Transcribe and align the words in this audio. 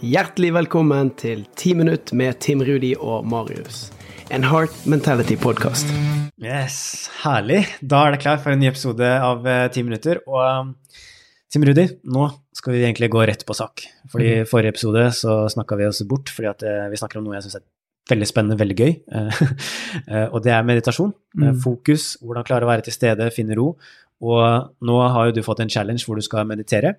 Hjertelig 0.00 0.48
velkommen 0.56 1.10
til 1.20 1.42
Ti 1.60 1.74
minutt 1.76 2.12
med 2.16 2.38
Tim 2.40 2.62
Rudi 2.64 2.94
og 2.96 3.26
Marius. 3.28 3.90
En 4.32 4.44
Heart 4.48 4.72
Mentality-podkast. 4.88 5.90
Yes, 6.40 7.10
herlig. 7.20 7.66
Da 7.84 8.06
er 8.06 8.14
det 8.14 8.22
klart 8.22 8.40
for 8.44 8.54
en 8.54 8.62
ny 8.62 8.70
episode 8.70 9.04
av 9.04 9.44
eh, 9.44 9.66
Ti 9.74 9.82
minutter. 9.84 10.22
Og 10.24 10.40
um, 10.40 10.70
Tim 11.52 11.66
Rudi, 11.68 11.84
nå 12.08 12.30
skal 12.56 12.76
vi 12.76 12.84
egentlig 12.86 13.10
gå 13.12 13.24
rett 13.28 13.44
på 13.48 13.56
sak. 13.58 13.84
Fordi 14.12 14.30
i 14.38 14.46
forrige 14.48 14.72
episode 14.72 15.04
så 15.18 15.42
snakka 15.52 15.76
vi 15.80 15.88
oss 15.90 16.00
bort 16.08 16.32
fordi 16.32 16.48
at 16.48 16.64
eh, 16.64 16.86
vi 16.92 17.00
snakker 17.00 17.20
om 17.20 17.26
noe 17.28 17.36
jeg 17.36 17.48
syns 17.48 17.58
er 17.60 17.66
veldig 18.10 18.28
spennende, 18.30 18.60
veldig 18.60 18.78
gøy. 18.80 18.94
Eh, 20.10 20.28
og 20.30 20.40
det 20.44 20.52
er 20.54 20.64
meditasjon. 20.66 21.10
Eh, 21.36 21.50
Mm. 21.50 21.58
Fokus, 21.62 22.14
hvordan 22.24 22.44
klare 22.46 22.64
å 22.66 22.70
være 22.70 22.86
til 22.86 22.94
stede, 22.94 23.26
finne 23.34 23.56
ro. 23.58 23.74
Og 24.22 24.70
nå 24.86 24.96
har 25.12 25.28
jo 25.28 25.34
du 25.36 25.42
fått 25.44 25.60
en 25.64 25.70
challenge 25.72 26.06
hvor 26.06 26.18
du 26.18 26.22
skal 26.24 26.46
meditere. 26.48 26.94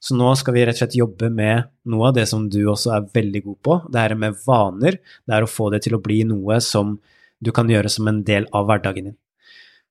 Så 0.00 0.16
nå 0.16 0.30
skal 0.38 0.56
vi 0.56 0.64
rett 0.64 0.78
og 0.78 0.80
slett 0.80 0.96
jobbe 0.96 1.28
med 1.32 1.68
noe 1.92 2.08
av 2.08 2.16
det 2.16 2.24
som 2.30 2.46
du 2.48 2.62
også 2.72 2.94
er 2.96 3.08
veldig 3.12 3.42
god 3.44 3.58
på. 3.66 3.74
Det 3.92 4.00
her 4.00 4.14
med 4.16 4.38
vaner. 4.46 4.96
Det 5.28 5.34
er 5.36 5.44
å 5.44 5.50
få 5.50 5.68
det 5.74 5.82
til 5.84 5.98
å 5.98 6.02
bli 6.02 6.22
noe 6.28 6.56
som 6.64 6.96
du 7.40 7.50
kan 7.56 7.68
gjøre 7.68 7.92
som 7.92 8.08
en 8.08 8.22
del 8.24 8.46
av 8.56 8.68
hverdagen 8.68 9.10
din. 9.10 9.18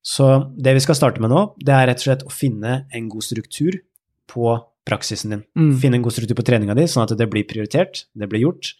Så 0.05 0.25
det 0.57 0.73
vi 0.77 0.81
skal 0.81 0.97
starte 0.97 1.21
med 1.21 1.31
nå, 1.33 1.43
det 1.61 1.75
er 1.75 1.89
rett 1.89 2.01
og 2.01 2.07
slett 2.07 2.25
å 2.25 2.33
finne 2.33 2.83
en 2.95 3.09
god 3.11 3.25
struktur 3.25 3.81
på 4.29 4.53
praksisen 4.89 5.35
din. 5.35 5.43
Mm. 5.59 5.73
Finne 5.81 5.99
en 5.99 6.05
god 6.05 6.15
struktur 6.15 6.37
på 6.39 6.45
treninga 6.47 6.77
di, 6.77 6.87
sånn 6.89 7.05
at 7.05 7.13
det 7.19 7.27
blir 7.29 7.45
prioritert, 7.49 8.05
det 8.17 8.29
blir 8.31 8.47
gjort, 8.47 8.71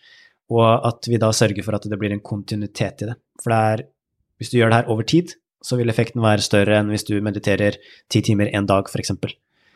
og 0.53 0.65
at 0.89 1.09
vi 1.09 1.19
da 1.21 1.29
sørger 1.35 1.65
for 1.65 1.77
at 1.77 1.85
det 1.91 1.99
blir 2.01 2.13
en 2.15 2.23
kontinuitet 2.25 3.03
i 3.03 3.11
det. 3.11 3.17
For 3.43 3.53
det 3.53 3.59
er, 3.73 3.85
hvis 4.41 4.53
du 4.53 4.57
gjør 4.57 4.71
det 4.71 4.81
her 4.81 4.93
over 4.95 5.05
tid, 5.05 5.35
så 5.65 5.75
vil 5.77 5.91
effekten 5.91 6.23
være 6.23 6.45
større 6.45 6.79
enn 6.79 6.89
hvis 6.93 7.05
du 7.09 7.17
mediterer 7.21 7.77
ti 8.09 8.23
timer 8.25 8.49
en 8.55 8.69
dag, 8.69 8.87
f.eks. 8.89 9.11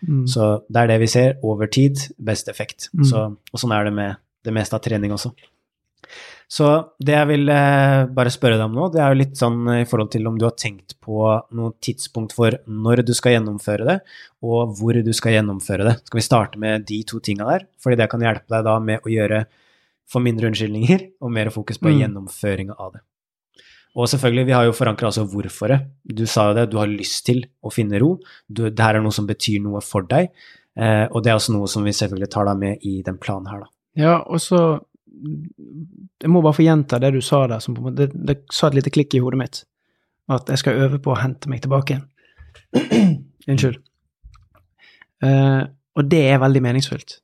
Mm. 0.04 0.28
Så 0.28 0.52
det 0.70 0.84
er 0.84 0.92
det 0.94 1.00
vi 1.04 1.08
ser. 1.08 1.38
Over 1.44 1.72
tid, 1.72 1.98
best 2.20 2.50
effekt. 2.52 2.90
Mm. 2.94 3.08
Så, 3.10 3.26
og 3.54 3.60
sånn 3.62 3.74
er 3.76 3.88
det 3.88 3.94
med 3.96 4.22
det 4.44 4.54
meste 4.54 4.76
av 4.76 4.84
trening 4.84 5.14
også. 5.16 5.32
Så 6.54 6.68
det 7.02 7.16
jeg 7.16 7.28
vil 7.32 7.50
eh, 7.50 8.04
bare 8.14 8.30
spørre 8.30 8.60
deg 8.60 8.68
om 8.68 8.76
nå, 8.78 8.90
det 8.94 9.00
er 9.02 9.14
jo 9.14 9.20
litt 9.22 9.40
sånn 9.40 9.62
eh, 9.72 9.80
i 9.82 9.88
forhold 9.90 10.12
til 10.14 10.28
om 10.30 10.36
du 10.38 10.44
har 10.46 10.54
tenkt 10.60 10.98
på 11.02 11.16
noe 11.56 11.72
tidspunkt 11.82 12.36
for 12.38 12.60
når 12.68 13.02
du 13.08 13.14
skal 13.18 13.38
gjennomføre 13.38 13.88
det, 13.88 13.96
og 14.46 14.76
hvor 14.78 15.00
du 15.02 15.10
skal 15.16 15.38
gjennomføre 15.40 15.88
det. 15.88 15.96
Skal 16.06 16.20
vi 16.20 16.26
starte 16.28 16.62
med 16.62 16.86
de 16.92 17.00
to 17.10 17.22
tinga 17.24 17.48
der? 17.50 17.66
Fordi 17.82 17.98
det 17.98 18.10
kan 18.12 18.22
hjelpe 18.22 18.54
deg 18.54 18.68
da 18.68 18.76
med 18.84 19.02
å 19.08 19.14
gjøre 19.16 19.46
for 20.14 20.22
mindre 20.22 20.52
unnskyldninger 20.52 21.08
og 21.24 21.32
mer 21.34 21.50
fokus 21.56 21.80
på 21.82 21.90
Mm. 21.90 21.98
gjennomføringa 22.04 22.76
av 22.78 22.94
det. 23.00 23.02
Og 23.94 24.10
selvfølgelig, 24.10 24.48
vi 24.50 24.56
har 24.56 24.66
jo 24.66 24.74
forankra 24.74 25.12
altså 25.12 25.26
hvorforet. 25.30 25.86
Du 26.04 26.26
sa 26.30 26.48
jo 26.50 26.58
det, 26.58 26.70
du 26.72 26.80
har 26.82 26.90
lyst 26.90 27.28
til 27.28 27.44
å 27.62 27.70
finne 27.74 28.00
ro. 28.02 28.16
Du, 28.50 28.66
det 28.66 28.82
her 28.82 28.98
er 28.98 29.06
noe 29.06 29.14
som 29.14 29.28
betyr 29.30 29.62
noe 29.62 29.84
for 29.86 30.08
deg. 30.10 30.32
Eh, 30.74 31.06
og 31.12 31.22
det 31.22 31.30
er 31.30 31.38
også 31.38 31.54
noe 31.54 31.70
som 31.70 31.86
vi 31.86 31.94
selvfølgelig 31.94 32.32
tar 32.34 32.50
deg 32.50 32.58
med 32.64 32.88
i 32.90 32.96
den 33.06 33.20
planen 33.22 33.52
her, 33.52 33.66
da. 33.66 33.72
Ja, 33.94 34.16
og 34.26 34.42
så 34.42 34.82
Jeg 35.14 36.32
må 36.34 36.42
bare 36.42 36.56
få 36.58 36.64
gjenta 36.66 36.98
det 37.00 37.12
du 37.14 37.20
sa 37.22 37.44
der, 37.46 37.62
som 37.62 37.76
på 37.76 37.84
en 37.84 37.86
måte 37.86 38.08
det, 38.08 38.24
det 38.28 38.36
sa 38.52 38.68
et 38.68 38.80
lite 38.80 38.92
klikk 38.92 39.14
i 39.14 39.20
hodet 39.22 39.38
mitt. 39.38 39.60
At 40.34 40.50
jeg 40.50 40.64
skal 40.64 40.80
øve 40.88 40.98
på 41.04 41.14
å 41.14 41.20
hente 41.20 41.52
meg 41.52 41.62
tilbake. 41.62 42.00
igjen. 42.74 43.20
Unnskyld. 43.54 43.78
Eh, 45.24 45.62
og 45.94 46.10
det 46.10 46.24
er 46.32 46.42
veldig 46.42 46.64
meningsfullt. 46.66 47.20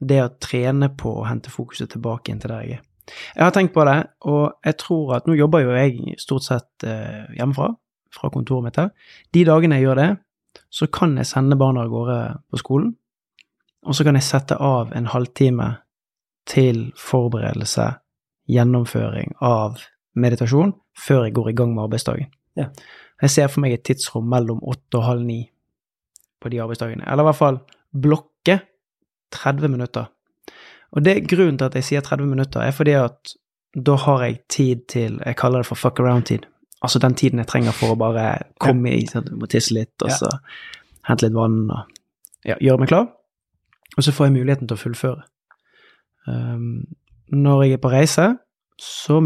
Det 0.00 0.22
å 0.24 0.32
trene 0.40 0.88
på 0.96 1.12
å 1.20 1.26
hente 1.28 1.52
fokuset 1.52 1.92
tilbake 1.92 2.30
igjen 2.30 2.40
til 2.42 2.54
der 2.54 2.64
jeg 2.64 2.78
er. 2.78 2.82
Jeg 3.06 3.44
har 3.44 3.52
tenkt 3.52 3.74
på 3.74 3.84
det, 3.84 3.98
og 4.30 4.58
jeg 4.64 4.76
tror 4.80 5.16
at 5.18 5.26
nå 5.28 5.36
jobber 5.36 5.64
jo 5.64 5.74
jeg 5.76 6.18
stort 6.20 6.46
sett 6.46 6.86
eh, 6.88 7.24
hjemmefra, 7.36 7.70
fra 8.14 8.30
kontoret 8.32 8.68
mitt 8.68 8.78
her. 8.80 8.92
De 9.34 9.44
dagene 9.46 9.78
jeg 9.78 9.88
gjør 9.88 10.00
det, 10.00 10.10
så 10.70 10.88
kan 10.92 11.16
jeg 11.18 11.28
sende 11.28 11.58
barna 11.58 11.84
av 11.84 11.90
gårde 11.92 12.18
på 12.50 12.60
skolen, 12.62 12.94
og 13.84 13.96
så 13.96 14.06
kan 14.06 14.16
jeg 14.16 14.26
sette 14.26 14.56
av 14.56 14.94
en 14.96 15.10
halvtime 15.12 15.68
til 16.48 16.86
forberedelse, 17.00 17.90
gjennomføring 18.48 19.34
av 19.44 19.80
meditasjon, 20.20 20.74
før 21.00 21.26
jeg 21.26 21.34
går 21.36 21.50
i 21.50 21.56
gang 21.58 21.72
med 21.74 21.86
arbeidsdagen. 21.86 22.30
Ja. 22.58 22.68
Jeg 23.22 23.32
ser 23.32 23.48
for 23.50 23.64
meg 23.64 23.76
et 23.76 23.84
tidsrom 23.86 24.26
mellom 24.30 24.60
åtte 24.68 25.00
og 25.00 25.06
halv 25.06 25.24
ni 25.26 25.40
på 26.42 26.52
de 26.52 26.60
arbeidsdagene, 26.62 27.06
eller 27.08 27.24
i 27.24 27.28
hvert 27.30 27.40
fall 27.40 27.60
blokke 28.04 28.58
30 29.34 29.72
minutter. 29.72 30.10
Og 30.94 31.04
det 31.04 31.24
Grunnen 31.30 31.58
til 31.58 31.66
at 31.66 31.74
jeg 31.78 31.88
sier 31.88 32.04
30 32.04 32.30
minutter, 32.30 32.62
er 32.62 32.74
fordi 32.74 32.94
at 32.98 33.34
da 33.74 33.96
har 33.98 34.22
jeg 34.22 34.36
tid 34.48 34.84
til 34.88 35.18
Jeg 35.26 35.36
kaller 35.36 35.62
det 35.62 35.66
for 35.66 35.74
fuck 35.74 36.00
around-tid. 36.00 36.46
Altså 36.82 36.98
den 36.98 37.14
tiden 37.14 37.38
jeg 37.38 37.48
trenger 37.50 37.72
for 37.72 37.94
å 37.94 37.98
bare 37.98 38.44
komme 38.60 38.92
i 38.94 39.06
sånn, 39.08 39.32
må 39.40 39.48
tisse 39.50 39.74
litt, 39.74 39.94
og 40.04 40.12
så 40.12 40.30
hente 41.08 41.26
litt 41.26 41.34
vann 41.34 41.64
og 41.72 41.90
ja, 42.44 42.58
gjøre 42.60 42.82
meg 42.82 42.92
klar. 42.92 43.08
Og 43.96 44.04
så 44.04 44.12
får 44.12 44.28
jeg 44.28 44.36
muligheten 44.36 44.68
til 44.68 44.76
å 44.76 44.82
fullføre. 44.82 45.24
Um, 46.28 46.84
når 47.32 47.64
jeg 47.64 47.76
er 47.76 47.82
på 47.82 47.92
reise, 47.92 48.28
så 48.80 49.18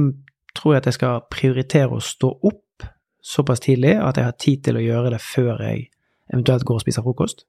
tror 0.54 0.74
jeg 0.74 0.82
at 0.82 0.88
jeg 0.90 0.98
skal 0.98 1.26
prioritere 1.30 1.98
å 1.98 2.04
stå 2.04 2.30
opp 2.30 2.86
såpass 3.28 3.60
tidlig 3.60 3.96
at 4.00 4.16
jeg 4.16 4.28
har 4.28 4.38
tid 4.40 4.64
til 4.64 4.78
å 4.78 4.84
gjøre 4.84 5.12
det 5.16 5.20
før 5.22 5.62
jeg 5.66 5.88
eventuelt 6.32 6.66
går 6.68 6.78
og 6.78 6.84
spiser 6.84 7.04
frokost. 7.04 7.44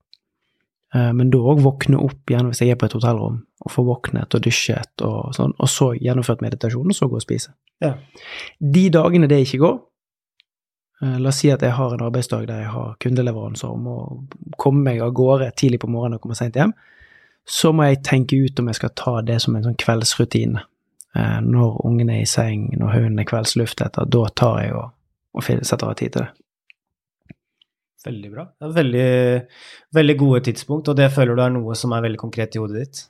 Eh, 0.95 1.11
Men 1.13 1.29
da 1.29 1.37
òg 1.37 1.61
våkne 1.61 1.99
opp 2.01 2.31
igjen 2.31 2.47
hvis 2.49 2.61
jeg 2.63 2.71
er 2.73 2.79
på 2.79 2.85
et 2.89 2.93
hotellrom, 2.97 3.43
og 3.65 3.71
få 3.71 3.83
våknet 3.85 4.33
og 4.35 4.41
dusjet 4.41 5.03
og 5.05 5.33
sånn, 5.35 5.53
og 5.59 5.69
så 5.69 5.91
gjennomført 5.99 6.41
meditasjon, 6.41 6.87
og 6.89 6.95
så 6.95 7.09
gå 7.09 7.19
og 7.19 7.21
spise. 7.25 7.53
Ja. 7.83 7.93
De 8.59 8.89
dagene 8.89 9.27
det 9.29 9.41
ikke 9.45 9.59
går, 9.59 9.75
eh, 11.03 11.17
la 11.19 11.29
oss 11.29 11.41
si 11.43 11.51
at 11.51 11.61
jeg 11.61 11.71
har 11.77 11.93
en 11.93 12.05
arbeidsdag 12.07 12.47
der 12.47 12.63
jeg 12.63 12.71
har 12.73 12.95
kundeleveranser 12.99 13.69
og 13.69 13.79
må 13.79 13.97
komme 14.57 14.83
meg 14.83 15.01
av 15.01 15.13
gårde 15.13 15.51
tidlig 15.55 15.79
på 15.79 15.91
morgenen 15.91 16.15
og 16.17 16.21
komme 16.21 16.35
sent 16.35 16.55
hjem, 16.55 16.73
så 17.45 17.71
må 17.73 17.83
jeg 17.87 18.03
tenke 18.03 18.37
ut 18.37 18.59
om 18.59 18.67
jeg 18.67 18.75
skal 18.75 18.89
ta 18.95 19.21
det 19.21 19.41
som 19.41 19.55
en 19.55 19.63
sånn 19.63 19.77
kveldsrutine. 19.77 20.63
Eh, 21.15 21.39
Når 21.41 21.85
ungen 21.85 22.09
er 22.09 22.21
i 22.21 22.25
seng, 22.25 22.69
når 22.77 22.93
hunden 22.93 23.19
er 23.19 23.25
kveldsluftet, 23.25 23.97
da 24.09 24.25
tar 24.35 24.61
jeg 24.63 24.73
og, 24.73 24.91
og 25.33 25.43
setter 25.43 25.87
av 25.87 25.95
tid 25.95 26.11
til 26.13 26.21
det. 26.21 26.29
Veldig 28.05 28.29
bra. 28.31 28.45
Det 28.55 28.67
er 28.67 28.75
veldig, 28.75 29.07
veldig 29.95 30.15
gode 30.19 30.39
tidspunkt, 30.47 30.87
og 30.87 30.95
det 30.95 31.09
føler 31.11 31.35
du 31.35 31.41
er 31.43 31.51
noe 31.51 31.75
som 31.75 31.91
er 31.95 32.05
veldig 32.05 32.21
konkret 32.21 32.55
i 32.55 32.61
hodet 32.61 32.83
ditt. 32.83 33.01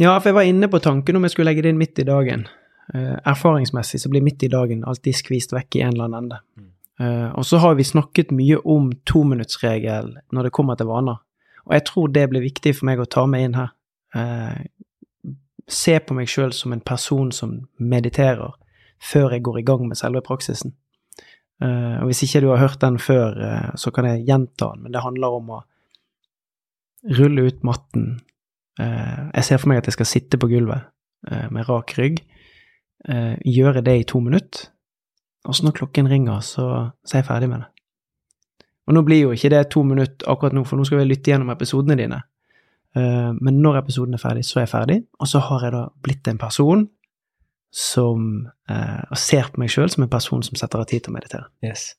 Ja, 0.00 0.16
for 0.16 0.30
jeg 0.30 0.38
var 0.38 0.48
inne 0.48 0.68
på 0.72 0.80
tanken 0.82 1.18
om 1.18 1.26
jeg 1.26 1.34
skulle 1.34 1.52
legge 1.52 1.62
det 1.62 1.72
inn 1.72 1.80
midt 1.80 2.00
i 2.02 2.08
dagen. 2.08 2.48
Uh, 2.92 3.18
erfaringsmessig 3.28 4.00
så 4.02 4.10
blir 4.10 4.24
midt 4.24 4.42
i 4.42 4.50
dagen 4.50 4.82
alltid 4.88 5.14
skvist 5.14 5.54
vekk 5.54 5.78
i 5.78 5.84
en 5.86 5.94
eller 5.94 6.08
annen 6.08 6.24
ende. 6.24 6.40
Mm. 6.58 6.70
Uh, 7.02 7.28
og 7.38 7.46
så 7.46 7.60
har 7.62 7.76
vi 7.78 7.86
snakket 7.86 8.34
mye 8.34 8.58
om 8.68 8.90
tominuttsregel 9.08 10.16
når 10.34 10.48
det 10.48 10.54
kommer 10.56 10.78
til 10.80 10.90
vaner, 10.90 11.22
og 11.62 11.76
jeg 11.76 11.86
tror 11.88 12.10
det 12.10 12.26
blir 12.32 12.44
viktig 12.44 12.74
for 12.78 12.90
meg 12.90 13.00
å 13.00 13.06
ta 13.06 13.26
med 13.30 13.46
inn 13.46 13.58
her. 13.60 13.70
Uh, 14.16 15.30
se 15.70 15.94
på 16.02 16.16
meg 16.16 16.28
sjøl 16.28 16.50
som 16.56 16.74
en 16.74 16.82
person 16.82 17.30
som 17.32 17.54
mediterer 17.78 18.58
før 19.02 19.36
jeg 19.36 19.44
går 19.46 19.60
i 19.60 19.66
gang 19.66 19.86
med 19.86 19.98
selve 19.98 20.22
praksisen. 20.24 20.74
Eh, 21.62 21.96
og 22.00 22.10
hvis 22.10 22.24
ikke 22.26 22.42
du 22.42 22.48
har 22.50 22.62
hørt 22.62 22.80
den 22.82 22.98
før, 22.98 23.36
eh, 23.38 23.70
så 23.78 23.92
kan 23.94 24.08
jeg 24.08 24.26
gjenta 24.26 24.72
den, 24.72 24.82
men 24.84 24.94
det 24.94 25.04
handler 25.04 25.38
om 25.38 25.54
å 25.58 25.62
rulle 27.18 27.48
ut 27.48 27.64
matten, 27.66 28.20
Eh, 28.80 29.24
jeg 29.36 29.44
ser 29.44 29.58
for 29.60 29.68
meg 29.68 29.82
at 29.82 29.88
jeg 29.90 29.98
skal 29.98 30.06
sitte 30.08 30.38
på 30.40 30.48
gulvet 30.48 30.86
med 31.52 31.68
rak 31.68 31.92
rygg, 31.98 32.22
gjøre 33.44 33.82
det 33.84 33.92
i 34.00 34.06
to 34.08 34.18
minutter, 34.24 34.70
og 35.44 35.54
så 35.54 35.66
når 35.66 35.74
klokken 35.76 36.08
ringer, 36.08 36.40
så, 36.40 36.64
er 37.12 37.20
jeg 37.20 37.26
ferdig 37.28 37.50
med 37.50 37.60
det. 37.60 37.68
Og 38.88 38.96
nå 38.96 39.02
blir 39.04 39.20
jo 39.20 39.34
ikke 39.36 39.50
det 39.52 39.60
to 39.70 39.82
minutter 39.84 40.26
akkurat 40.32 40.56
nå, 40.56 40.64
for 40.64 40.80
nå 40.80 40.86
skal 40.88 41.02
vi 41.02 41.10
lytte 41.10 41.30
gjennom 41.30 41.52
episodene 41.52 41.98
dine. 42.00 42.18
Men 42.96 43.60
når 43.60 43.82
episoden 43.84 44.16
er 44.16 44.24
ferdig, 44.24 44.46
så 44.48 44.58
er 44.58 44.64
jeg 44.64 44.72
ferdig, 44.72 44.98
og 45.20 45.30
så 45.30 45.44
har 45.46 45.68
jeg 45.68 45.76
da 45.76 45.84
blitt 46.08 46.32
en 46.32 46.42
person 46.42 46.88
som 47.72 48.24
eh, 48.68 49.02
og 49.08 49.16
ser 49.16 49.46
på 49.48 49.62
meg 49.62 49.70
sjøl 49.72 49.88
som 49.88 50.04
en 50.04 50.10
person 50.12 50.42
som 50.44 50.58
setter 50.60 50.82
av 50.82 50.88
tid 50.90 51.06
til 51.06 51.12
å 51.12 51.16
meditere. 51.16 51.46
Yes. 51.64 51.94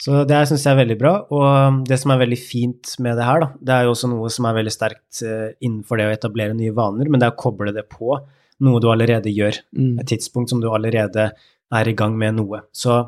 Så 0.00 0.22
det 0.24 0.32
her 0.32 0.48
syns 0.48 0.64
jeg 0.64 0.72
er 0.72 0.80
veldig 0.80 0.96
bra, 1.02 1.12
og 1.28 1.44
um, 1.44 1.80
det 1.84 1.98
som 2.00 2.14
er 2.14 2.22
veldig 2.22 2.38
fint 2.40 2.94
med 3.04 3.20
det 3.20 3.26
her, 3.28 3.44
da, 3.44 3.50
det 3.60 3.74
er 3.74 3.84
jo 3.84 3.92
også 3.92 4.08
noe 4.08 4.30
som 4.32 4.48
er 4.48 4.56
veldig 4.56 4.72
sterkt 4.72 5.20
eh, 5.26 5.50
innenfor 5.60 6.00
det 6.00 6.08
å 6.08 6.14
etablere 6.14 6.56
nye 6.56 6.72
vaner, 6.76 7.12
men 7.12 7.20
det 7.20 7.28
er 7.28 7.34
å 7.34 7.42
koble 7.42 7.74
det 7.76 7.84
på 7.92 8.16
noe 8.64 8.80
du 8.80 8.88
allerede 8.92 9.32
gjør. 9.32 9.60
Mm. 9.76 9.92
Et 10.00 10.10
tidspunkt 10.14 10.52
som 10.52 10.64
du 10.64 10.70
allerede 10.72 11.28
er 11.70 11.92
i 11.92 11.96
gang 11.96 12.16
med 12.18 12.38
noe. 12.40 12.64
Så 12.72 13.02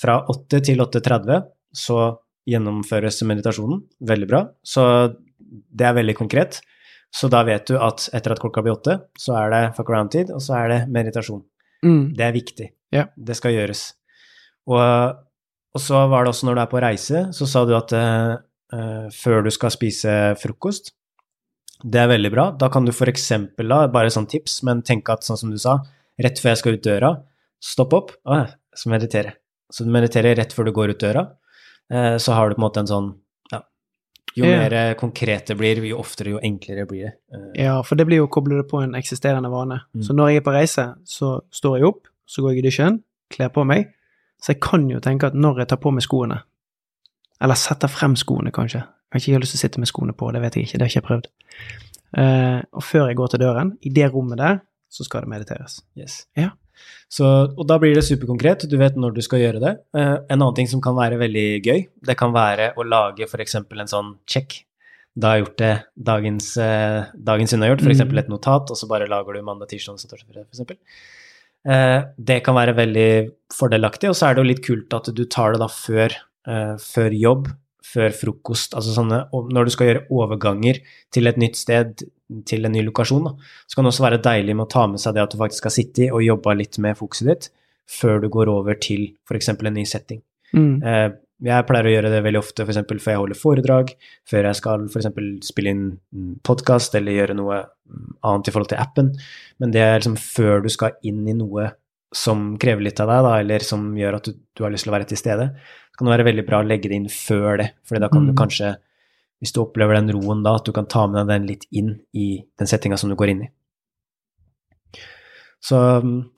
fra 0.00 0.16
8 0.32 0.62
til 0.64 0.80
8.30 0.80 1.44
så 1.76 2.00
gjennomføres 2.48 3.20
meditasjonen. 3.28 3.84
Veldig 4.08 4.28
bra. 4.32 4.46
Så 4.64 4.82
det 5.36 5.86
er 5.86 5.96
veldig 5.96 6.16
konkret. 6.18 6.62
Så 7.10 7.28
da 7.30 7.42
vet 7.46 7.66
du 7.66 7.76
at 7.82 8.06
etter 8.14 8.34
at 8.34 8.40
klokka 8.42 8.62
blir 8.62 8.76
åtte, 8.76 8.96
så 9.18 9.34
er 9.40 9.50
det 9.52 9.62
fuck 9.76 9.90
around-tid, 9.90 10.30
og 10.34 10.42
så 10.44 10.60
er 10.60 10.72
det 10.72 10.80
meditasjon. 10.94 11.42
Mm. 11.86 12.12
Det 12.16 12.26
er 12.26 12.36
viktig. 12.36 12.68
Yeah. 12.94 13.10
Det 13.16 13.36
skal 13.38 13.54
gjøres. 13.54 13.82
Og, 14.70 14.80
og 15.74 15.82
så 15.82 16.04
var 16.10 16.24
det 16.24 16.34
også 16.34 16.48
når 16.48 16.58
du 16.58 16.62
er 16.62 16.70
på 16.72 16.82
reise, 16.82 17.24
så 17.36 17.48
sa 17.48 17.64
du 17.66 17.74
at 17.78 17.94
eh, 17.96 18.34
før 19.14 19.44
du 19.46 19.50
skal 19.54 19.72
spise 19.74 20.12
frokost 20.38 20.92
Det 21.80 22.02
er 22.02 22.10
veldig 22.10 22.30
bra. 22.30 22.46
Da 22.60 22.68
kan 22.72 22.84
du 22.84 22.92
for 22.92 23.08
eksempel, 23.10 23.70
da, 23.72 23.86
bare 23.92 24.12
sånn 24.12 24.28
tips, 24.30 24.60
men 24.68 24.84
tenk 24.86 25.08
at 25.10 25.24
sånn 25.26 25.40
som 25.40 25.52
du 25.52 25.58
sa, 25.58 25.78
rett 26.20 26.40
før 26.42 26.52
jeg 26.52 26.60
skal 26.60 26.76
ut 26.76 26.84
døra, 26.84 27.14
stopp 27.60 27.96
opp, 27.96 28.12
og 28.28 28.50
så 28.76 28.92
meditere. 28.92 29.38
Så 29.72 29.86
du 29.86 29.94
mediterer 29.94 30.36
rett 30.36 30.52
før 30.52 30.68
du 30.68 30.74
går 30.76 30.92
ut 30.92 31.00
døra. 31.00 31.24
Uh, 31.90 32.18
så 32.20 32.36
har 32.36 32.50
du 32.50 32.58
på 32.58 32.60
en 32.60 32.66
måte 32.66 32.82
en 32.84 32.90
sånn 32.90 33.08
Jo 34.36 34.46
mer 34.46 34.74
eh, 34.76 34.92
konkret 34.98 35.50
det 35.50 35.56
blir, 35.58 35.80
jo 35.90 35.98
oftere, 35.98 36.36
jo 36.36 36.42
enklere 36.42 36.86
blir 36.86 37.08
det. 37.08 37.14
Eh, 37.34 37.64
Ja, 37.64 37.80
for 37.86 37.98
det 37.98 38.06
blir 38.06 38.22
jo 38.22 38.28
å 38.28 38.32
koble 38.32 38.60
det 38.60 38.68
på 38.70 38.82
en 38.84 38.94
eksisterende 38.98 39.50
vane. 39.50 39.80
Mm. 39.94 40.04
Så 40.06 40.14
når 40.16 40.30
jeg 40.30 40.42
er 40.42 40.46
på 40.46 40.54
reise, 40.54 40.86
så 41.04 41.32
står 41.50 41.78
jeg 41.78 41.90
opp, 41.90 42.06
så 42.30 42.44
går 42.44 42.54
jeg 42.54 42.62
i 42.62 42.68
dusjen, 42.68 43.02
kler 43.30 43.50
på 43.54 43.66
meg. 43.66 43.90
Så 44.40 44.54
jeg 44.54 44.62
kan 44.64 44.86
jo 44.90 45.02
tenke 45.02 45.28
at 45.28 45.36
når 45.36 45.64
jeg 45.64 45.72
tar 45.72 45.82
på 45.82 45.92
meg 45.92 46.06
skoene, 46.06 46.40
eller 47.40 47.58
setter 47.58 47.90
frem 47.90 48.16
skoene, 48.18 48.52
kanskje 48.54 48.86
Kanskje 49.10 49.32
jeg 49.32 49.34
har 49.34 49.42
lyst 49.42 49.56
til 49.56 49.58
å 49.58 49.64
sitte 49.64 49.80
med 49.82 49.88
skoene 49.90 50.12
på, 50.14 50.28
det 50.30 50.38
vet 50.38 50.54
jeg 50.54 50.68
ikke, 50.68 50.78
det 50.78 50.84
har 50.84 50.90
jeg 50.92 51.00
ikke 51.00 51.08
prøvd. 51.08 51.24
Uh, 52.14 52.60
og 52.78 52.84
før 52.86 53.08
jeg 53.10 53.16
går 53.18 53.32
til 53.32 53.40
døren, 53.42 53.72
i 53.82 53.90
det 53.90 54.06
rommet 54.14 54.38
der, 54.38 54.60
så 54.86 55.06
skal 55.06 55.24
det 55.24 55.32
mediteres. 55.32 55.80
Yes. 55.98 56.20
Ja. 56.38 56.52
Så, 57.10 57.26
og 57.26 57.64
da 57.66 57.76
blir 57.82 57.96
det 57.96 58.04
superkonkret, 58.06 58.68
du 58.70 58.76
vet 58.78 58.98
når 59.00 59.16
du 59.16 59.22
skal 59.26 59.42
gjøre 59.42 59.62
det. 59.62 59.72
Eh, 59.98 60.16
en 60.30 60.36
annen 60.38 60.56
ting 60.58 60.68
som 60.70 60.82
kan 60.84 60.94
være 60.98 61.18
veldig 61.20 61.46
gøy, 61.66 61.86
det 62.06 62.18
kan 62.18 62.34
være 62.34 62.72
å 62.78 62.86
lage 62.86 63.26
f.eks. 63.26 63.56
en 63.60 63.90
sånn 63.90 64.12
check. 64.30 64.60
Da 65.18 65.32
har 65.32 65.40
jeg 65.40 65.44
gjort 65.44 65.58
det 65.58 65.72
dagens, 66.10 66.50
eh, 66.62 67.08
dagens 67.30 67.56
unnagjort, 67.56 67.82
f.eks. 67.82 68.04
Mm. 68.06 68.20
et 68.22 68.30
notat, 68.30 68.70
og 68.70 68.78
så 68.78 68.86
bare 68.90 69.10
lager 69.10 69.34
du 69.34 69.42
mandag, 69.46 69.72
tirsdag, 69.72 69.98
onsdag, 69.98 70.14
torsdag, 70.14 70.46
f.eks. 70.46 70.86
Eh, 71.68 71.98
det 72.16 72.38
kan 72.46 72.56
være 72.56 72.76
veldig 72.78 73.10
fordelaktig, 73.52 74.12
og 74.12 74.16
så 74.16 74.28
er 74.28 74.36
det 74.36 74.44
jo 74.44 74.50
litt 74.52 74.62
kult 74.64 74.96
at 74.96 75.10
du 75.12 75.24
tar 75.26 75.56
det 75.56 75.64
da 75.64 75.68
før, 75.72 76.14
eh, 76.46 76.76
før 76.80 77.16
jobb, 77.16 77.50
før 77.90 78.14
frokost, 78.16 78.74
altså 78.78 78.94
sånne, 78.94 79.22
når 79.54 79.66
du 79.66 79.72
skal 79.74 79.90
gjøre 79.90 80.04
overganger 80.14 80.80
til 81.14 81.30
et 81.30 81.40
nytt 81.40 81.58
sted, 81.58 82.04
til 82.46 82.66
en 82.66 82.74
ny 82.74 82.84
lokasjon, 82.86 83.26
da, 83.26 83.32
så 83.66 83.76
kan 83.76 83.86
det 83.86 83.92
også 83.94 84.06
være 84.06 84.20
deilig 84.22 84.54
med 84.56 84.68
å 84.68 84.72
ta 84.72 84.84
med 84.90 85.02
seg 85.02 85.16
det 85.16 85.24
at 85.24 85.32
du 85.34 85.40
faktisk 85.40 85.64
skal 85.64 85.74
sitte 85.74 86.04
i 86.06 86.12
og 86.12 86.22
jobbe 86.24 86.54
litt 86.58 86.78
med 86.82 86.98
fokuset 86.98 87.30
ditt, 87.30 87.50
før 87.90 88.22
du 88.22 88.28
går 88.30 88.52
over 88.52 88.78
til 88.78 89.08
f.eks. 89.26 89.50
en 89.56 89.74
ny 89.74 89.84
setting. 89.88 90.22
Mm. 90.54 90.76
Eh, 90.86 91.08
jeg 91.40 91.64
pleier 91.66 91.88
å 91.88 91.92
gjøre 91.94 92.12
det 92.12 92.20
veldig 92.26 92.40
ofte 92.42 92.66
f.eks. 92.66 92.82
før 92.90 93.14
jeg 93.14 93.20
holder 93.22 93.38
foredrag, 93.38 93.92
før 94.28 94.50
jeg 94.50 94.58
skal 94.60 94.86
f.eks. 94.90 95.08
spille 95.48 95.72
inn 95.74 95.84
podkast 96.46 96.94
eller 96.98 97.16
gjøre 97.16 97.36
noe 97.38 97.62
mm, 97.64 98.18
annet 98.28 98.50
i 98.50 98.54
forhold 98.54 98.70
til 98.72 98.82
appen. 98.82 99.14
Men 99.62 99.72
det 99.74 99.82
er 99.82 99.96
liksom 99.98 100.18
før 100.20 100.66
du 100.66 100.70
skal 100.72 100.98
inn 101.06 101.24
i 101.26 101.36
noe 101.36 101.70
som 102.12 102.58
krever 102.58 102.82
litt 102.82 103.00
av 103.00 103.08
deg, 103.08 103.24
da, 103.26 103.32
eller 103.40 103.64
som 103.64 103.90
gjør 103.96 104.16
at 104.18 104.24
du, 104.26 104.34
du 104.56 104.64
har 104.64 104.72
lyst 104.74 104.86
til 104.86 104.90
å 104.92 104.96
være 104.96 105.08
til 105.10 105.20
stede, 105.20 105.50
så 105.90 105.98
kan 105.98 106.08
det 106.08 106.14
være 106.16 106.28
veldig 106.30 106.46
bra 106.48 106.60
å 106.62 106.66
legge 106.66 106.90
det 106.90 106.96
inn 106.98 107.10
før 107.12 107.60
det. 107.62 107.68
fordi 107.86 108.00
da 108.00 108.08
kan 108.10 108.26
du 108.26 108.32
Mm. 108.32 108.38
kanskje, 108.40 108.76
hvis 109.40 109.52
du 109.54 109.60
opplever 109.62 109.94
den 109.94 110.10
roen 110.12 110.42
da, 110.42 110.56
at 110.56 110.64
du 110.64 110.72
kan 110.72 110.86
ta 110.86 111.06
med 111.06 111.26
deg 111.26 111.28
den 111.28 111.46
litt 111.46 111.66
inn 111.70 112.00
i 112.12 112.44
den 112.58 112.66
settinga 112.66 112.98
som 112.98 113.10
du 113.10 113.16
går 113.16 113.30
inn 113.30 113.42
i. 113.46 113.50
Så, 115.60 115.76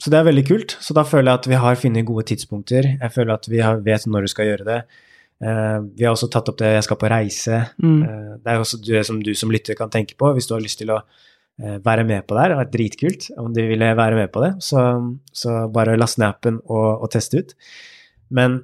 så 0.03 0.11
det 0.11 0.19
er 0.19 0.27
veldig 0.27 0.45
kult. 0.49 0.77
Så 0.83 0.95
da 0.95 1.05
føler 1.07 1.31
jeg 1.31 1.41
at 1.41 1.49
vi 1.53 1.59
har 1.63 1.79
funnet 1.79 2.07
gode 2.09 2.25
tidspunkter. 2.27 2.89
Jeg 2.99 3.15
føler 3.15 3.35
at 3.37 3.49
vi 3.49 3.61
har, 3.63 3.79
vet 3.85 4.07
når 4.07 4.27
du 4.27 4.33
skal 4.33 4.49
gjøre 4.51 4.67
det. 4.67 4.81
Uh, 5.43 5.83
vi 5.95 6.05
har 6.07 6.15
også 6.15 6.29
tatt 6.31 6.51
opp 6.51 6.59
det 6.59 6.73
jeg 6.77 6.87
skal 6.87 6.99
på 6.99 7.11
reise. 7.11 7.61
Mm. 7.83 8.01
Uh, 8.03 8.33
det 8.43 8.51
er 8.51 8.63
også 8.63 8.81
det 8.83 9.05
som 9.07 9.21
du 9.23 9.33
som 9.39 9.51
lytter 9.51 9.79
kan 9.79 9.91
tenke 9.91 10.15
på 10.19 10.33
hvis 10.35 10.47
du 10.51 10.55
har 10.55 10.63
lyst 10.63 10.79
til 10.83 10.91
å 10.95 11.01
være 11.59 12.05
med 12.09 12.25
på 12.27 12.35
det 12.35 12.43
her. 12.43 12.55
Det 12.55 12.63
er 12.65 12.71
dritkult 12.73 13.27
om 13.39 13.53
du 13.55 13.61
ville 13.69 13.91
være 13.99 14.17
med 14.19 14.31
på 14.35 14.43
det. 14.45 14.53
Så, 14.65 14.83
så 15.37 15.67
bare 15.73 15.99
last 16.01 16.19
ned 16.19 16.31
appen 16.33 16.61
og, 16.65 17.03
og 17.05 17.11
teste 17.13 17.43
ut. 17.43 17.57
Men 18.33 18.63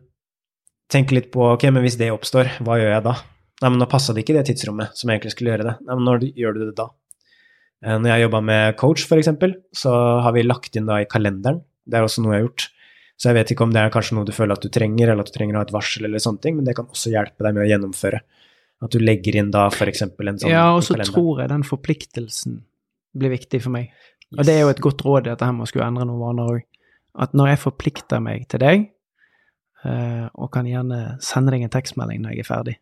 tenk 0.88 1.12
litt 1.12 1.29
på 1.35 1.44
ok, 1.52 1.69
men 1.75 1.85
hvis 1.85 1.99
det 2.00 2.08
oppstår, 2.14 2.55
hva 2.64 2.79
gjør 2.81 2.94
jeg 2.96 3.05
da? 3.05 3.19
Nei, 3.58 3.73
men 3.75 3.81
nå 3.82 3.88
passa 3.90 4.14
det 4.14 4.23
ikke 4.23 4.37
i 4.37 4.38
det 4.38 4.46
tidsrommet 4.52 4.94
som 4.96 5.11
jeg 5.11 5.19
egentlig 5.19 5.35
skulle 5.35 5.52
gjøre 5.52 5.67
det. 5.67 5.76
Nei, 5.85 5.99
men 5.99 6.06
når 6.06 6.26
gjør 6.31 6.56
du 6.56 6.64
det 6.64 6.75
da? 6.79 6.88
Eh, 7.85 7.99
Når 7.99 8.12
jeg 8.12 8.25
jobba 8.26 8.40
med 8.49 8.76
coach, 8.79 9.05
f.eks., 9.06 9.31
så 9.82 9.94
har 10.25 10.35
vi 10.37 10.46
lagt 10.46 10.79
inn 10.79 10.88
da 10.88 11.00
i 11.02 11.08
kalenderen. 11.11 11.62
Det 11.88 11.99
er 11.99 12.06
også 12.06 12.23
noe 12.25 12.35
jeg 12.35 12.43
har 12.43 12.46
gjort. 12.49 12.69
Så 13.19 13.31
jeg 13.31 13.38
vet 13.40 13.50
ikke 13.50 13.67
om 13.67 13.73
det 13.75 13.82
er 13.82 13.90
kanskje 13.90 14.14
noe 14.14 14.29
du 14.29 14.35
føler 14.35 14.55
at 14.55 14.62
du 14.62 14.70
trenger, 14.70 15.11
eller 15.11 15.26
at 15.26 15.31
du 15.32 15.35
trenger 15.35 15.56
å 15.56 15.62
ha 15.62 15.67
et 15.67 15.75
varsel 15.75 16.06
eller 16.06 16.23
sånne 16.23 16.43
ting, 16.44 16.58
men 16.58 16.69
det 16.69 16.76
kan 16.79 16.87
også 16.87 17.11
hjelpe 17.11 17.43
deg 17.43 17.56
med 17.56 17.64
å 17.64 17.70
gjennomføre. 17.73 18.20
At 18.79 18.94
du 18.94 19.02
legger 19.02 19.40
inn 19.40 19.50
da 19.50 19.64
f.eks. 19.73 20.05
en 20.06 20.12
sånn 20.38 20.52
Ja, 20.52 20.69
og 20.76 20.85
så 20.87 20.94
tror 21.02 21.43
jeg 21.43 21.50
den 21.50 21.67
forpliktelsen 21.67 22.61
blir 23.17 23.33
viktig 23.35 23.61
for 23.65 23.75
meg. 23.75 23.93
Og 24.37 24.45
det 24.45 24.55
er 24.55 24.67
jo 24.67 24.73
et 24.73 24.83
godt 24.85 25.05
råd 25.07 25.27
i 25.27 25.31
dette 25.31 25.47
her 25.47 25.55
med 25.57 25.65
å 25.65 25.71
skulle 25.71 25.87
endre 25.89 26.07
noen 26.09 26.21
vaner 26.21 26.53
òg. 26.57 26.67
At 27.19 27.33
når 27.37 27.53
jeg 27.53 27.63
forplikter 27.63 28.21
meg 28.23 28.45
til 28.53 28.63
deg, 28.63 28.85
uh, 29.85 30.29
og 30.35 30.53
kan 30.55 30.69
gjerne 30.69 31.17
sende 31.25 31.55
deg 31.55 31.65
en 31.67 31.75
tekstmelding 31.75 32.23
når 32.23 32.37
jeg 32.37 32.45
er 32.45 32.51
ferdig, 32.51 32.77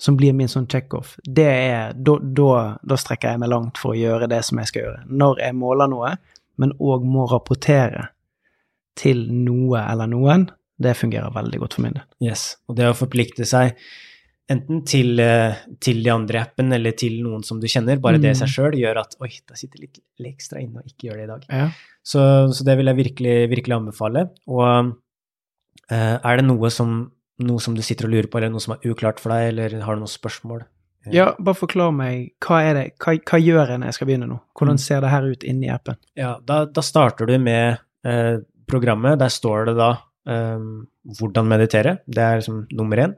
som 0.00 0.16
blir 0.18 0.34
min 0.34 0.50
sånn 0.50 0.68
checkoff, 0.70 1.16
det 1.22 1.46
er 1.50 1.92
da, 1.94 2.16
da, 2.18 2.54
da 2.82 2.98
strekker 2.98 3.34
jeg 3.34 3.42
meg 3.42 3.52
langt 3.52 3.78
for 3.78 3.94
å 3.94 3.98
gjøre 3.98 4.30
det 4.30 4.40
som 4.46 4.58
jeg 4.58 4.70
skal 4.70 4.86
gjøre. 4.86 5.04
Når 5.10 5.42
jeg 5.44 5.58
måler 5.58 5.90
noe, 5.90 6.14
men 6.62 6.74
òg 6.82 7.06
må 7.06 7.26
rapportere 7.30 8.08
til 8.98 9.26
noe 9.30 9.82
eller 9.82 10.10
noen, 10.10 10.48
det 10.78 10.96
fungerer 10.98 11.34
veldig 11.34 11.60
godt 11.62 11.76
for 11.76 11.86
min 11.86 11.94
del. 11.98 12.06
Yes, 12.22 12.56
og 12.66 12.78
det 12.78 12.88
å 12.90 12.98
forplikte 12.98 13.46
seg 13.46 13.74
enten 14.50 14.82
til, 14.84 15.18
eh, 15.20 15.54
til 15.80 16.02
de 16.04 16.10
andre 16.12 16.38
i 16.38 16.42
appen 16.42 16.72
eller 16.76 16.92
til 16.92 17.14
noen 17.24 17.42
som 17.44 17.60
du 17.60 17.66
kjenner, 17.66 18.00
bare 18.00 18.18
det 18.20 18.30
i 18.34 18.38
seg 18.38 18.48
Mm. 18.48 18.54
sjøl 18.54 18.76
gjør 18.80 19.00
at 19.00 19.16
oi, 19.20 19.30
da 19.48 19.54
sitter 19.56 19.80
litt 19.80 20.00
ekstra 20.20 20.60
inne 20.60 20.82
og 20.82 20.84
ikke 20.90 21.08
gjør 21.08 21.16
det 21.16 21.24
i 21.24 21.32
dag. 21.32 21.46
Ja. 21.50 21.70
Så, 22.04 22.20
så 22.52 22.64
det 22.64 22.76
vil 22.76 22.86
jeg 22.86 22.96
virkelig, 22.96 23.36
virkelig 23.50 23.76
anbefale. 23.78 24.26
Og 24.46 24.94
uh, 25.90 26.16
er 26.24 26.36
det 26.36 26.44
noe 26.46 26.70
som, 26.70 27.10
noe 27.40 27.60
som 27.60 27.74
du 27.74 27.82
sitter 27.82 28.06
og 28.08 28.12
lurer 28.14 28.28
på, 28.30 28.38
eller 28.38 28.50
noe 28.52 28.60
som 28.60 28.74
er 28.76 28.84
uklart 28.92 29.18
for 29.22 29.32
deg, 29.34 29.48
eller 29.54 29.80
har 29.84 29.94
du 29.96 30.04
noen 30.04 30.12
spørsmål? 30.12 30.64
ja, 31.12 31.34
bare 31.38 31.52
forklar 31.58 31.90
meg, 31.92 32.30
hva 32.40 32.62
er 32.64 32.74
det, 32.78 32.84
hva, 32.98 33.12
hva 33.28 33.36
gjør 33.38 33.68
jeg 33.68 33.78
når 33.80 33.90
jeg 33.90 33.96
skal 33.98 34.06
begynne 34.08 34.28
nå? 34.30 34.38
Hvordan 34.56 34.78
Mm. 34.78 34.80
ser 34.80 35.00
det 35.04 35.10
her 35.12 35.22
ut 35.28 35.44
inni 35.44 35.68
appen? 35.68 35.96
Ja, 36.16 36.38
da, 36.40 36.64
da 36.64 36.80
starter 36.80 37.26
du 37.28 37.38
med 37.38 37.78
eh, 38.06 38.38
programmet. 38.66 39.18
Der 39.18 39.28
står 39.28 39.66
det 39.66 39.74
da 39.76 39.90
eh, 39.90 40.03
hvordan 40.24 41.48
meditere. 41.50 41.98
Det 42.08 42.22
er 42.24 42.38
liksom 42.40 42.62
nummer 42.72 43.02
én. 43.02 43.16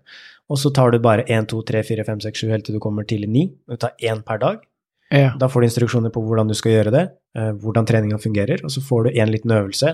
Og 0.51 0.59
så 0.59 0.71
tar 0.75 0.91
du 0.91 0.99
bare 1.03 1.27
1, 1.27 1.49
2, 1.51 1.61
3, 1.67 1.83
4, 1.87 2.07
5, 2.07 2.23
6, 2.27 2.43
7 2.47 2.55
helt 2.55 2.67
til 2.67 2.79
du 2.79 2.83
kommer 2.83 3.07
til 3.09 3.27
9. 3.31 3.45
Du 3.71 3.77
tar 3.79 3.95
én 4.03 4.23
per 4.27 4.41
dag. 4.43 4.65
Ja. 5.11 5.31
Da 5.39 5.47
får 5.49 5.63
du 5.63 5.67
instruksjoner 5.69 6.11
på 6.11 6.23
hvordan 6.27 6.49
du 6.51 6.55
skal 6.59 6.73
gjøre 6.73 6.93
det, 6.95 7.05
eh, 7.39 7.53
hvordan 7.63 7.87
treninga 7.87 8.19
fungerer, 8.19 8.65
og 8.67 8.73
så 8.75 8.83
får 8.83 9.05
du 9.05 9.11
en 9.21 9.31
liten 9.31 9.53
øvelse, 9.55 9.93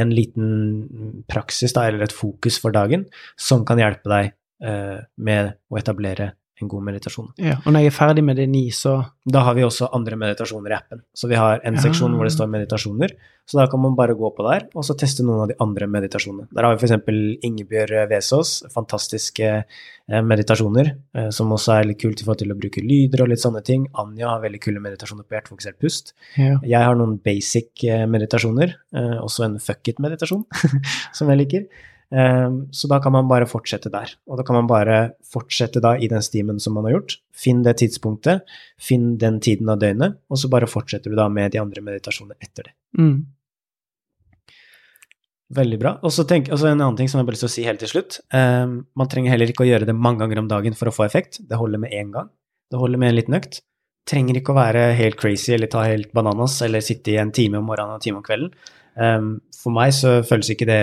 en 0.00 0.14
liten 0.14 1.24
praksis 1.28 1.74
da, 1.76 1.84
eller 1.88 2.06
et 2.06 2.16
fokus 2.16 2.56
for 2.60 2.72
dagen, 2.72 3.04
som 3.36 3.66
kan 3.68 3.80
hjelpe 3.82 4.08
deg 4.08 4.32
eh, 4.64 5.04
med 5.20 5.52
å 5.68 5.80
etablere 5.80 6.32
en 6.64 6.70
god 6.72 6.86
meditasjon. 6.88 7.30
Ja, 7.40 7.58
og 7.62 7.70
når 7.72 7.84
jeg 7.84 7.92
er 7.92 7.96
ferdig 7.96 8.24
med 8.26 8.40
det 8.40 8.48
ni, 8.50 8.66
så 8.74 9.02
Da 9.24 9.40
har 9.46 9.54
vi 9.56 9.62
også 9.64 9.88
andre 9.96 10.18
meditasjoner 10.20 10.72
i 10.72 10.76
appen. 10.76 11.00
Så 11.16 11.28
vi 11.30 11.38
har 11.38 11.62
en 11.64 11.78
seksjon 11.80 12.12
hvor 12.12 12.28
det 12.28 12.34
står 12.34 12.50
meditasjoner, 12.52 13.14
så 13.48 13.56
da 13.56 13.64
kan 13.72 13.80
man 13.80 13.94
bare 13.96 14.16
gå 14.16 14.28
på 14.36 14.44
der 14.44 14.66
og 14.74 14.84
så 14.84 14.96
teste 15.00 15.24
noen 15.24 15.44
av 15.44 15.48
de 15.48 15.56
andre 15.64 15.88
meditasjonene. 15.88 16.48
Der 16.52 16.66
har 16.66 16.76
vi 16.76 16.84
f.eks. 16.84 17.08
Ingebjørg 17.48 18.10
Vesaas, 18.10 18.52
fantastiske 18.74 19.48
eh, 19.54 20.22
meditasjoner, 20.24 20.92
eh, 21.16 21.30
som 21.32 21.52
også 21.56 21.78
er 21.78 21.88
litt 21.88 22.02
kult 22.02 22.20
i 22.20 22.26
forhold 22.26 22.42
til 22.42 22.52
å 22.52 22.58
bruke 22.58 22.84
lyder 22.84 23.24
og 23.24 23.32
litt 23.32 23.44
sånne 23.44 23.64
ting. 23.64 23.88
Anja 24.00 24.34
har 24.34 24.44
veldig 24.44 24.60
kule 24.64 24.84
meditasjoner 24.84 25.24
på 25.24 25.38
hjertefokusert 25.38 25.80
pust. 25.80 26.14
ja. 26.36 26.58
Jeg 26.60 26.84
har 26.84 27.00
noen 27.00 27.16
basic 27.24 27.84
eh, 27.88 28.04
meditasjoner, 28.10 28.76
også 29.24 29.48
en 29.48 29.58
fuck 29.60 29.88
it-meditasjon, 29.88 30.44
som 31.16 31.32
jeg 31.32 31.44
liker. 31.44 31.68
Eh, 32.14 32.50
Så 32.70 32.88
da 32.88 33.00
kan 33.02 33.12
man 33.12 33.28
bare 33.28 33.48
fortsette 33.50 33.90
der. 33.90 34.14
Og 34.30 34.38
da 34.38 34.46
kan 34.46 34.54
man 34.54 34.70
bare 34.70 34.98
fortsette 35.26 35.82
da 35.82 35.96
i 35.98 36.08
den 36.10 36.22
stimen 36.22 36.60
som 36.62 36.76
man 36.78 36.86
har 36.86 36.98
gjort. 36.98 37.18
Finn 37.34 37.64
det 37.66 37.78
tidspunktet, 37.82 38.44
finn 38.78 39.16
den 39.18 39.40
tiden 39.40 39.68
av 39.72 39.80
døgnet, 39.82 40.20
og 40.30 40.38
så 40.38 40.50
bare 40.52 40.70
fortsetter 40.70 41.10
du 41.10 41.18
da 41.18 41.28
med 41.28 41.52
de 41.52 41.62
andre 41.62 41.82
meditasjonene 41.82 42.38
etter 42.38 42.70
det. 42.70 42.76
Mm. 42.98 43.24
Veldig 45.54 45.78
bra. 45.78 45.92
Og 46.02 46.12
så 46.14 46.24
og 46.24 46.62
en 46.66 46.80
annen 46.80 46.96
ting 46.96 47.10
som 47.10 47.18
jeg 47.18 47.22
har 47.22 47.28
bare 47.28 47.36
lyst 47.36 47.44
til 47.44 47.52
å 47.52 47.56
si 47.56 47.66
helt 47.66 47.82
til 47.82 47.90
slutt. 47.90 48.18
Um, 48.32 48.86
man 48.96 49.10
trenger 49.10 49.34
heller 49.34 49.50
ikke 49.50 49.66
å 49.66 49.68
gjøre 49.68 49.86
det 49.86 49.94
mange 49.94 50.22
ganger 50.22 50.40
om 50.40 50.48
dagen 50.50 50.74
for 50.78 50.90
å 50.90 50.94
få 50.94 51.04
effekt. 51.04 51.42
Det 51.46 51.58
holder 51.60 51.82
med 51.82 51.92
én 51.92 52.10
gang. 52.14 52.30
Det 52.72 52.80
holder 52.80 52.98
med 52.98 53.12
en 53.12 53.18
liten 53.18 53.36
økt. 53.36 53.60
Trenger 54.08 54.38
ikke 54.40 54.54
å 54.54 54.58
være 54.58 54.86
helt 54.98 55.18
crazy 55.20 55.54
eller 55.54 55.70
ta 55.72 55.84
helt 55.86 56.10
bananas 56.16 56.56
eller 56.64 56.84
sitte 56.84 57.12
i 57.12 57.20
en 57.20 57.32
time 57.32 57.60
om 57.60 57.68
morgenen 57.68 57.94
og 57.94 58.00
en 58.00 58.06
time 58.06 58.20
om 58.20 58.26
kvelden. 58.26 58.50
Um, 58.94 59.38
for 59.58 59.74
meg 59.74 59.94
så 59.96 60.18
føles 60.26 60.50
ikke 60.52 60.68
det 60.68 60.82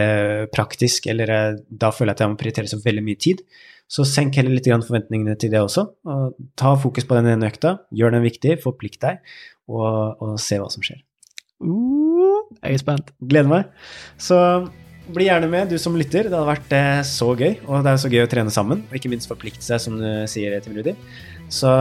praktisk, 0.56 1.06
eller 1.12 1.32
eh, 1.32 1.60
da 1.70 1.91
føler 1.94 2.12
jeg 2.12 2.18
at 2.18 2.24
jeg 2.24 2.32
må 2.32 2.39
prioritere 2.39 2.72
så 2.72 2.82
veldig 2.82 3.03
mye 3.06 3.20
tid. 3.22 3.44
Så 3.91 4.06
senk 4.08 4.38
heller 4.39 4.56
litt 4.56 4.68
grann 4.68 4.86
forventningene 4.86 5.36
til 5.39 5.51
det 5.53 5.62
også. 5.62 5.86
Og 6.08 6.36
ta 6.60 6.74
fokus 6.80 7.08
på 7.08 7.18
den 7.20 7.30
ene 7.34 7.50
økta, 7.51 7.75
gjør 7.94 8.15
den 8.15 8.25
viktig, 8.25 8.58
forplikt 8.63 9.01
deg, 9.03 9.34
og, 9.70 10.22
og 10.24 10.38
se 10.41 10.60
hva 10.62 10.70
som 10.74 10.86
skjer. 10.86 11.01
Uh, 11.62 12.41
jeg 12.63 12.80
er 12.80 12.82
spent. 12.82 13.12
Gleder 13.22 13.51
meg. 13.51 13.89
Så 14.22 14.39
bli 15.12 15.27
gjerne 15.27 15.50
med, 15.51 15.70
du 15.70 15.77
som 15.82 15.98
lytter. 16.00 16.30
Det 16.30 16.36
hadde 16.38 16.50
vært 16.50 16.75
eh, 16.77 17.01
så 17.08 17.32
gøy, 17.36 17.56
og 17.68 17.86
det 17.86 17.94
er 17.94 18.01
så 18.01 18.12
gøy 18.12 18.25
å 18.25 18.32
trene 18.32 18.53
sammen, 18.53 18.86
og 18.88 18.98
ikke 18.98 19.12
minst 19.12 19.30
forplikte 19.30 19.65
seg, 19.65 19.82
som 19.84 20.00
du 20.00 20.08
sier, 20.32 20.58
Tim 20.63 20.77
Rudi. 20.77 20.96
Så 21.51 21.72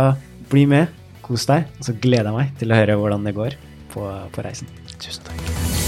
bli 0.51 0.67
med, 0.69 0.91
kos 1.25 1.47
deg, 1.49 1.69
og 1.79 1.87
så 1.87 1.95
gleder 1.97 2.33
jeg 2.33 2.39
meg 2.41 2.57
til 2.61 2.73
å 2.73 2.81
høre 2.81 2.99
hvordan 3.01 3.29
det 3.29 3.37
går 3.39 3.61
på, 3.95 4.09
på 4.35 4.47
reisen. 4.47 4.73
Tusen 4.99 5.31
takk. 5.31 5.80